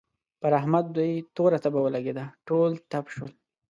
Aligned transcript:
پر 0.41 0.51
احمد 0.59 0.85
دوی 0.95 1.11
توره 1.35 1.57
تبه 1.63 1.79
ولګېده؛ 1.85 2.25
ټول 2.47 2.71
تپ 2.91 3.05
شول. 3.13 3.31